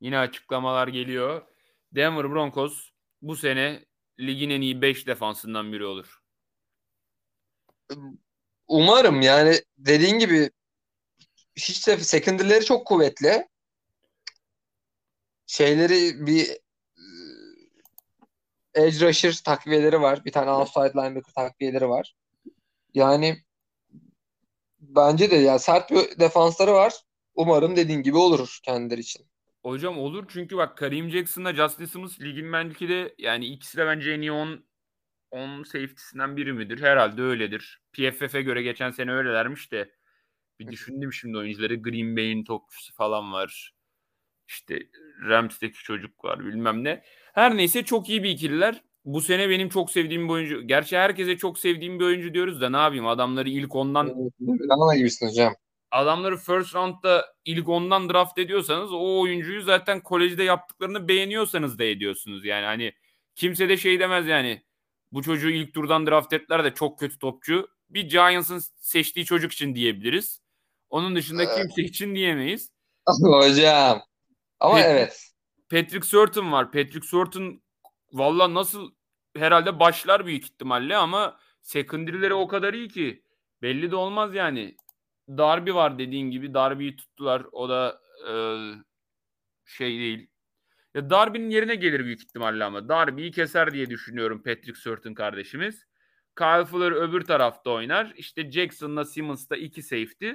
[0.00, 1.42] yine açıklamalar geliyor.
[1.92, 2.90] Denver Broncos
[3.22, 3.84] bu sene
[4.20, 6.22] ligin en iyi 5 defansından biri olur.
[8.68, 10.50] Umarım yani dediğin gibi
[11.56, 13.48] hiç de secondary'leri çok kuvvetli.
[15.46, 16.50] Şeyleri bir
[18.74, 20.24] e, edge rusher takviyeleri var.
[20.24, 22.14] Bir tane outside linebacker takviyeleri var.
[22.94, 23.43] Yani
[24.96, 26.92] bence de ya sert bir defansları var.
[27.34, 29.26] Umarım dediğin gibi olur kendileri için.
[29.62, 34.10] Hocam olur çünkü bak Kareem Jackson'la Justin Simmons ligin belki de yani ikisi de bence
[34.10, 34.64] en iyi 10
[35.30, 36.82] 10 safety'sinden biri midir?
[36.82, 37.82] Herhalde öyledir.
[37.92, 39.90] PFF'e göre geçen sene öylelermiş de
[40.58, 41.74] bir düşündüm şimdi oyuncuları.
[41.74, 43.74] Green Bay'in topçusu falan var.
[44.48, 44.78] İşte
[45.28, 47.04] Rams'teki çocuk var bilmem ne.
[47.34, 48.82] Her neyse çok iyi bir ikililer.
[49.04, 50.62] Bu sene benim çok sevdiğim bir oyuncu.
[50.66, 54.14] Gerçi herkese çok sevdiğim bir oyuncu diyoruz da ne yapayım adamları ilk ondan
[54.70, 55.54] Ana gibisin hocam.
[55.90, 62.44] adamları first round'da ilk ondan draft ediyorsanız o oyuncuyu zaten kolejde yaptıklarını beğeniyorsanız da ediyorsunuz.
[62.44, 62.92] Yani hani
[63.34, 64.62] kimse de şey demez yani
[65.12, 67.68] bu çocuğu ilk turdan draft ettiler de çok kötü topçu.
[67.90, 70.40] Bir Giants'ın seçtiği çocuk için diyebiliriz.
[70.90, 71.56] Onun dışında Evet.
[71.56, 72.70] kimse için diyemeyiz.
[73.22, 74.02] hocam.
[74.60, 74.86] Ama Peki.
[74.88, 75.30] evet.
[75.70, 76.72] Patrick Surtain var.
[76.72, 77.63] Patrick Surtain
[78.14, 78.94] valla nasıl
[79.36, 83.24] herhalde başlar büyük ihtimalle ama secondary'leri o kadar iyi ki
[83.62, 84.76] belli de olmaz yani.
[85.28, 86.54] Darby var dediğin gibi.
[86.54, 87.46] Darby'yi tuttular.
[87.52, 88.34] O da e,
[89.64, 90.30] şey değil.
[90.94, 92.88] Ya Darby'nin yerine gelir büyük ihtimalle ama.
[92.88, 95.86] Darby'yi keser diye düşünüyorum Patrick Surtain kardeşimiz.
[96.38, 98.12] Kyle Fuller öbür tarafta oynar.
[98.16, 100.30] İşte Jackson'la Simmons'ta iki safety.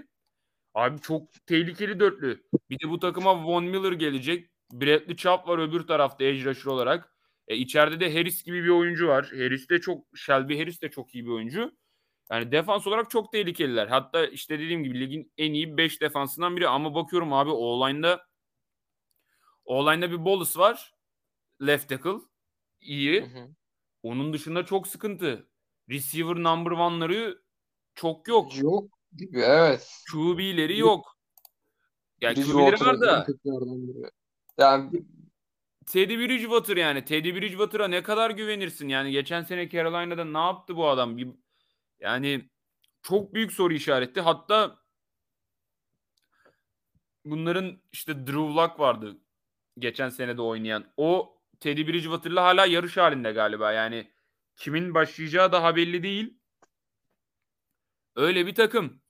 [0.73, 2.43] Abi çok tehlikeli dörtlü.
[2.69, 4.49] Bir de bu takıma Von Miller gelecek.
[4.71, 7.13] Bradley Chubb var öbür tarafta edge rusher olarak.
[7.49, 9.25] E, içeride de Harris gibi bir oyuncu var.
[9.25, 11.77] Harris de çok Shelby Harris de çok iyi bir oyuncu.
[12.31, 13.87] Yani defans olarak çok tehlikeliler.
[13.87, 18.27] Hatta işte dediğim gibi ligin en iyi 5 defansından biri ama bakıyorum abi O-line'da
[19.65, 20.93] O-line'da bir Bolus var.
[21.61, 22.19] Left tackle.
[22.81, 23.21] iyi.
[23.21, 23.47] Hı hı.
[24.03, 25.49] Onun dışında çok sıkıntı.
[25.89, 27.41] Receiver number one'ları
[27.95, 28.57] çok yok.
[28.61, 29.89] Yok gibi evet.
[30.11, 31.17] QB'leri yok.
[32.21, 33.27] Yani QB'leri var da.
[34.57, 35.03] Yani
[35.89, 37.05] Teddy Bridgewater yani.
[37.05, 38.87] Teddy Bridgewater'a ne kadar güvenirsin?
[38.87, 41.17] Yani geçen sene Carolina'da ne yaptı bu adam?
[41.17, 41.27] Bir,
[41.99, 42.49] yani
[43.01, 44.21] çok büyük soru işareti.
[44.21, 44.79] Hatta
[47.25, 49.17] bunların işte Drew Lock vardı
[49.79, 50.85] geçen sene de oynayan.
[50.97, 53.71] O Teddy Bridgewater'la hala yarış halinde galiba.
[53.71, 54.11] Yani
[54.55, 56.39] kimin başlayacağı daha belli değil.
[58.15, 59.01] Öyle bir takım.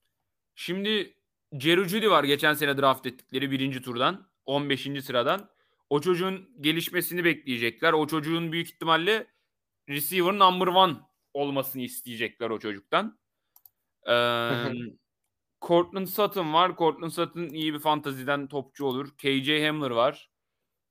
[0.56, 1.18] Şimdi
[1.54, 4.30] Jerry Jeudy var geçen sene draft ettikleri birinci turdan.
[4.46, 5.04] 15.
[5.04, 5.50] sıradan.
[5.90, 7.94] O çocuğun gelişmesini bekleyecekler.
[7.94, 9.28] O çocuğun büyük ihtimalle
[9.90, 10.98] receiver number one
[11.34, 13.20] olmasını isteyecekler o çocuktan.
[14.08, 14.52] Ee,
[15.62, 16.78] Cortland Sutton var.
[16.78, 19.18] Cortland Sutton iyi bir fantaziden topçu olur.
[19.18, 20.30] KJ Hamler var.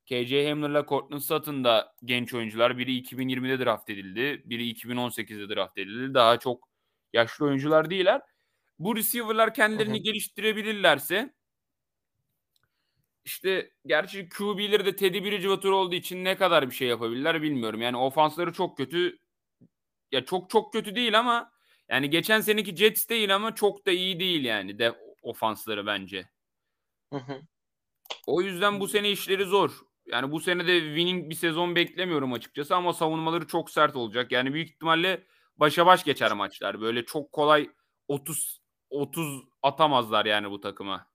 [0.07, 2.79] KJ Hamler'la Cortland Sutton da genç oyuncular.
[2.79, 4.43] Biri 2020'de draft edildi.
[4.45, 6.15] Biri 2018'de draft edildi.
[6.15, 6.69] Daha çok
[7.13, 8.21] yaşlı oyuncular değiller.
[8.79, 11.35] Bu receiver'lar kendilerini geliştirebilirlerse
[13.29, 17.83] işte gerçi QB'leri de Teddy Bridgewater olduğu için ne kadar bir şey yapabilirler bilmiyorum.
[17.83, 19.19] Yani ofansları çok kötü.
[20.13, 21.53] Ya çok çok kötü değil ama
[21.89, 26.29] yani geçen seneki Jets değil ama çok da iyi değil yani de ofansları bence.
[27.13, 27.41] Hı hı.
[28.27, 29.71] O yüzden bu sene işleri zor.
[30.07, 34.33] Yani bu sene de winning bir sezon beklemiyorum açıkçası ama savunmaları çok sert olacak.
[34.33, 36.81] Yani büyük ihtimalle başa baş geçer maçlar.
[36.81, 37.71] Böyle çok kolay
[38.09, 38.61] 30
[38.91, 41.07] 30 atamazlar yani bu takıma.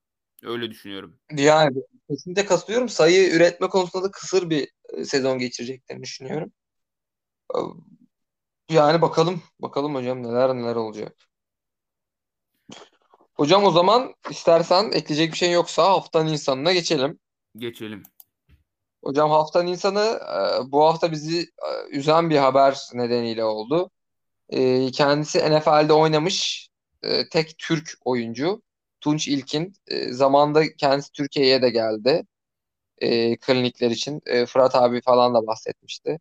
[0.43, 1.19] Öyle düşünüyorum.
[1.35, 1.77] Yani
[2.09, 2.89] kesinlikle katılıyorum.
[2.89, 6.51] Sayı üretme konusunda da kısır bir e, sezon geçireceklerini düşünüyorum.
[7.55, 7.59] E,
[8.69, 9.41] Yani bakalım.
[9.59, 11.15] Bakalım hocam neler neler olacak.
[13.33, 17.19] Hocam o zaman istersen ekleyecek bir şey yoksa haftanın insanına geçelim.
[17.55, 18.03] Geçelim.
[19.03, 23.89] Hocam haftanın insanı e, bu hafta bizi e, üzen bir haber nedeniyle oldu.
[24.93, 26.69] Kendisi NFL'de oynamış
[27.31, 28.61] tek Türk oyuncu
[29.03, 29.73] Tunç İlkin.
[29.87, 32.23] E, Zamanında kendisi Türkiye'ye de geldi
[32.99, 34.21] e, klinikler için.
[34.25, 36.19] E, Fırat abi falan da bahsetmişti.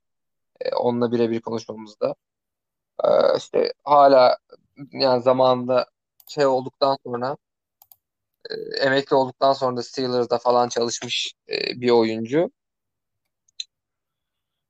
[0.60, 2.16] E, Onunla birebir konuşmamızda.
[3.04, 4.38] E, işte hala
[4.92, 5.86] yani zamanında
[6.28, 7.36] şey olduktan sonra
[8.50, 8.54] e,
[8.86, 12.50] emekli olduktan sonra da Steelers'da falan çalışmış e, bir oyuncu.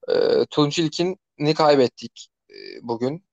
[0.09, 3.25] E, Tunç İlkin'i kaybettik e, bugün.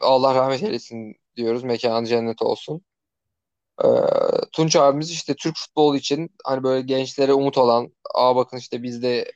[0.00, 1.64] Allah rahmet eylesin diyoruz.
[1.64, 2.82] Mekanı cennet olsun.
[3.84, 3.88] E,
[4.52, 9.02] Tunç abimiz işte Türk futbolu için hani böyle gençlere umut olan, aa bakın işte biz
[9.02, 9.32] de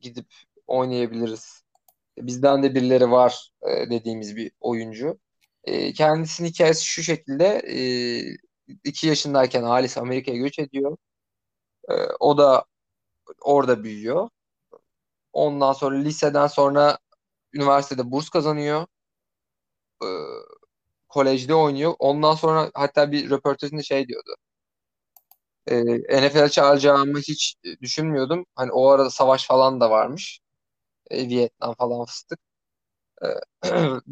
[0.00, 0.26] gidip
[0.66, 1.62] oynayabiliriz.
[2.18, 5.18] Bizden de birileri var e, dediğimiz bir oyuncu.
[5.64, 7.46] E, kendisinin hikayesi şu şekilde.
[7.68, 7.78] E,
[8.84, 10.96] iki yaşındayken ailesi Amerika'ya göç ediyor.
[11.90, 12.64] E, o da
[13.42, 14.28] orada büyüyor.
[15.32, 16.98] Ondan sonra liseden sonra
[17.52, 18.86] üniversitede burs kazanıyor.
[20.02, 20.06] E,
[21.12, 21.94] kolejde oynuyor.
[21.98, 24.36] Ondan sonra hatta bir röportajında şey diyordu.
[25.66, 25.84] E,
[26.28, 28.46] NFL'e çağıracağımı hiç düşünmüyordum.
[28.54, 30.40] Hani o arada savaş falan da varmış.
[31.10, 32.40] E, Vietnam falan fıstık.
[33.24, 33.28] E,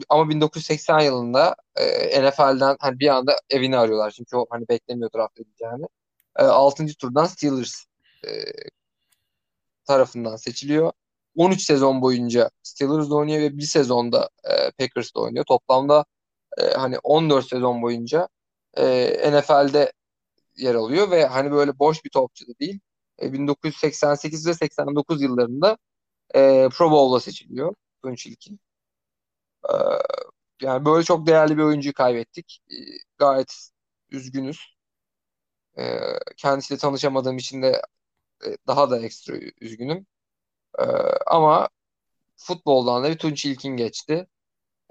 [0.09, 4.11] ama 1980 yılında e, NFL'den hani bir anda evini arıyorlar.
[4.11, 5.87] Çünkü o hani beklemiyor draft edileceğini.
[6.39, 6.87] E, 6.
[6.87, 7.85] turdan Steelers
[8.29, 8.31] e,
[9.85, 10.93] tarafından seçiliyor.
[11.37, 15.45] 13 sezon boyunca Steelers'da oynuyor ve bir sezonda e, Packers'da oynuyor.
[15.45, 16.05] Toplamda
[16.59, 18.29] e, hani 14 sezon boyunca
[18.77, 19.93] e, NFL'de
[20.57, 22.81] yer alıyor ve hani böyle boş bir topçu da değil.
[23.23, 25.79] E, 1988 ve 89 yıllarında
[26.35, 28.61] e, Pro Bowl'a seçiliyor Tunç İlkin.
[29.71, 29.73] E,
[30.63, 32.61] yani böyle çok değerli bir oyuncuyu kaybettik.
[32.71, 32.75] E,
[33.19, 33.71] gayet
[34.11, 34.77] üzgünüz.
[35.79, 36.01] E,
[36.37, 37.83] kendisiyle tanışamadığım için de
[38.47, 40.07] e, daha da ekstra üzgünüm.
[40.79, 40.83] E,
[41.27, 41.69] ama
[42.37, 44.27] futboldan da bir Tunç İlkin geçti.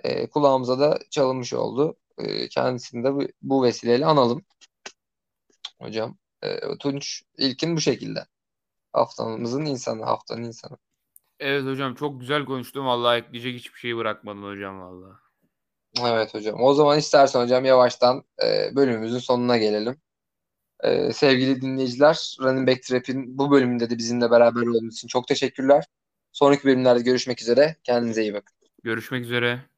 [0.04, 1.98] E, kulağımıza da çalınmış oldu.
[2.18, 4.46] E, kendisini de bu, bu vesileyle analım.
[5.82, 6.18] Hocam.
[6.44, 8.26] E, Tunç İlkin bu şekilde.
[8.94, 10.78] Haftamızın insanı, haftanın insanı.
[11.40, 12.86] Evet hocam çok güzel konuştun.
[12.86, 15.18] Vallahi ekleyecek hiçbir şey bırakmadın hocam vallahi.
[16.06, 16.62] Evet hocam.
[16.62, 19.98] O zaman istersen hocam yavaştan e, bölümümüzün sonuna gelelim.
[20.84, 25.86] E, sevgili dinleyiciler, Running Back Trap'in bu bölümünde de bizimle beraber olduğunuz için çok teşekkürler.
[26.32, 27.76] Sonraki bölümlerde görüşmek üzere.
[27.84, 28.56] Kendinize iyi bakın.
[28.84, 29.70] Görüşmek üzere.